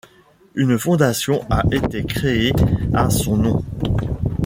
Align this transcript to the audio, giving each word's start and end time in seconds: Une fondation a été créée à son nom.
Une 0.55 0.79
fondation 0.79 1.45
a 1.51 1.61
été 1.71 2.03
créée 2.03 2.53
à 2.91 3.11
son 3.11 3.37
nom. 3.37 3.63